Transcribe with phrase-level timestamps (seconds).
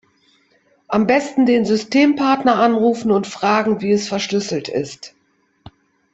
[0.87, 5.13] Am Besten den Systempartner anrufen und fragen wie es verschlüsselt ist.